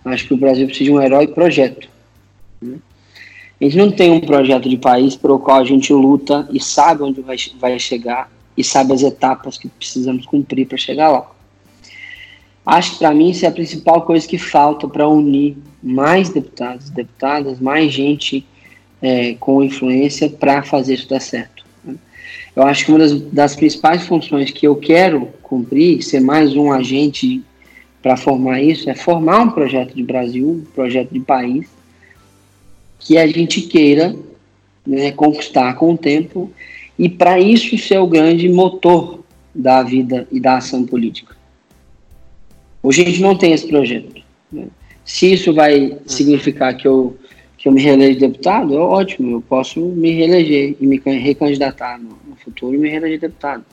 [0.05, 1.89] Eu acho que o Brasil precisa de um herói projeto.
[2.63, 7.03] A gente não tem um projeto de país pelo qual a gente luta e sabe
[7.03, 11.31] onde vai, vai chegar e sabe as etapas que precisamos cumprir para chegar lá.
[12.71, 16.89] Acho que para mim isso é a principal coisa que falta para unir mais deputados
[16.89, 18.47] deputadas, mais gente
[19.03, 21.65] é, com influência para fazer isso dar certo.
[22.55, 26.71] Eu acho que uma das, das, principais funções que eu quero cumprir, ser mais um
[26.71, 27.43] agente
[28.01, 31.67] para formar isso, é formar um projeto de Brasil, um projeto de país,
[33.01, 34.15] que a gente queira
[34.87, 36.53] né, conquistar com o tempo,
[36.97, 41.40] e para isso ser o grande motor da vida e da ação política.
[42.83, 44.23] Hoje a gente não tem esse projeto.
[44.51, 44.69] Né?
[45.05, 47.17] Se isso vai significar que eu,
[47.59, 52.19] que eu me reelejo deputado, é ótimo, eu posso me reeleger e me recandidatar no,
[52.27, 53.65] no futuro e me reeleger deputado.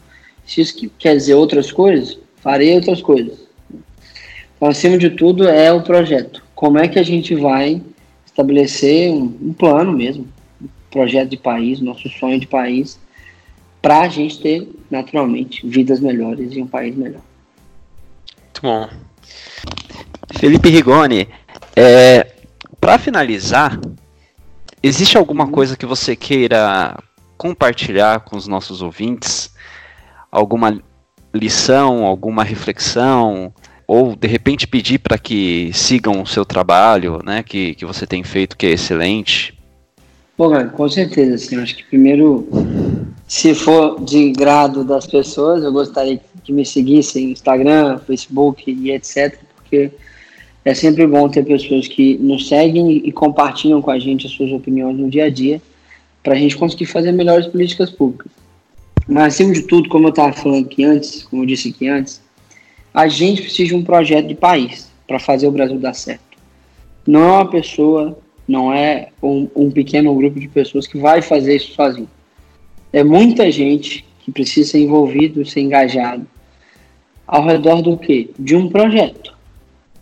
[0.45, 3.47] Se isso quer dizer outras coisas, farei outras coisas.
[4.55, 6.43] Então, acima de tudo, é o projeto.
[6.55, 7.81] Como é que a gente vai
[8.25, 10.27] estabelecer um, um plano mesmo,
[10.61, 12.99] um projeto de país, nosso sonho de país,
[13.81, 17.21] para a gente ter, naturalmente, vidas melhores e um país melhor.
[18.57, 18.89] Muito bom.
[20.39, 21.27] Felipe Rigoni,
[21.75, 22.33] é,
[22.79, 23.79] para finalizar,
[24.81, 25.51] existe alguma uhum.
[25.51, 26.97] coisa que você queira
[27.37, 29.53] compartilhar com os nossos ouvintes?
[30.31, 30.81] Alguma
[31.33, 33.53] lição, alguma reflexão?
[33.85, 38.23] Ou de repente pedir para que sigam o seu trabalho, né, que, que você tem
[38.23, 39.57] feito, que é excelente?
[40.37, 41.59] Bom, com certeza, sim.
[41.61, 42.47] Acho que primeiro
[43.27, 48.91] se for de grado das pessoas, eu gostaria que me seguissem no Instagram, Facebook e
[48.91, 49.91] etc, porque
[50.63, 54.49] é sempre bom ter pessoas que nos seguem e compartilham com a gente as suas
[54.51, 55.61] opiniões no dia a dia,
[56.23, 58.31] para a gente conseguir fazer melhores políticas públicas.
[59.05, 62.21] Mas, acima de tudo, como eu estava falando aqui antes, como eu disse aqui antes,
[62.93, 66.37] a gente precisa de um projeto de país para fazer o Brasil dar certo.
[67.05, 68.17] Não é uma pessoa,
[68.47, 72.09] não é um, um pequeno grupo de pessoas que vai fazer isso sozinho
[72.91, 76.27] é muita gente que precisa ser envolvido, ser engajado
[77.25, 78.29] ao redor do quê?
[78.39, 79.35] De um projeto.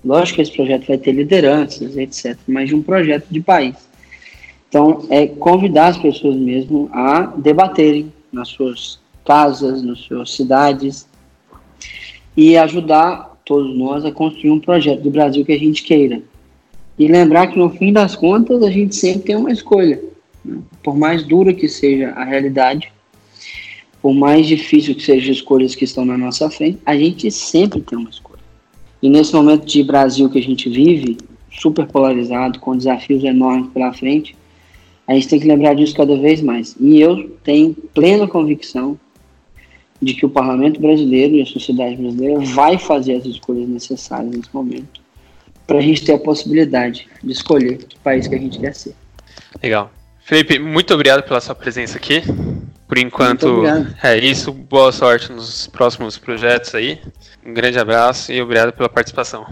[0.04, 3.76] Lógico que esse projeto vai ter lideranças, etc., mas de um projeto de país.
[4.70, 11.08] Então, é convidar as pessoas mesmo a debaterem nas suas casas, nas suas cidades
[12.38, 16.22] e ajudar todos nós a construir um projeto do Brasil que a gente queira.
[16.98, 20.02] E lembrar que no fim das contas a gente sempre tem uma escolha.
[20.84, 22.92] Por mais dura que seja a realidade,
[24.02, 27.82] por mais difícil que sejam as escolhas que estão na nossa frente, a gente sempre
[27.82, 28.44] tem uma escolha.
[29.02, 31.18] E nesse momento de Brasil que a gente vive,
[31.52, 34.36] super polarizado, com desafios enormes pela frente,
[35.08, 36.76] a gente tem que lembrar disso cada vez mais.
[36.80, 39.00] E eu tenho plena convicção
[40.02, 44.50] de que o parlamento brasileiro e a sociedade brasileira vai fazer as escolhas necessárias nesse
[44.54, 45.02] momento
[45.66, 48.96] para a gente ter a possibilidade de escolher que país que a gente quer ser.
[49.64, 49.92] Legal.
[50.26, 52.24] Felipe, muito obrigado pela sua presença aqui.
[52.88, 53.62] Por enquanto
[54.02, 54.52] é isso.
[54.52, 57.00] Boa sorte nos próximos projetos aí.
[57.46, 59.46] Um grande abraço e obrigado pela participação.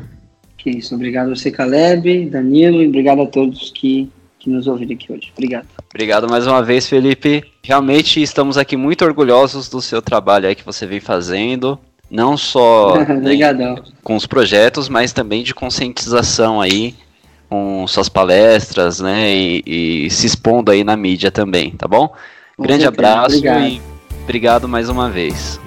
[0.57, 0.95] Que isso.
[0.95, 4.09] Obrigado a você, Caleb, Danilo, e obrigado a todos que,
[4.39, 5.31] que nos ouviram aqui hoje.
[5.37, 5.67] Obrigado.
[5.93, 7.43] Obrigado mais uma vez, Felipe.
[7.61, 11.77] Realmente estamos aqui muito orgulhosos do seu trabalho aí que você vem fazendo.
[12.09, 16.95] Não só né, com os projetos, mas também de conscientização aí
[17.53, 22.07] com suas palestras, né, e, e se expondo aí na mídia também, tá bom?
[22.57, 23.67] Com Grande certeza, abraço obrigado.
[23.67, 23.81] e
[24.23, 25.59] obrigado mais uma vez.